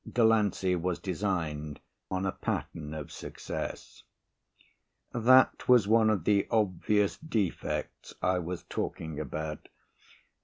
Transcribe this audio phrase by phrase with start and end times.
[0.11, 4.01] Delancey was designed on a pattern of success.
[5.13, 9.69] That was one of the obvious defects I was talking about.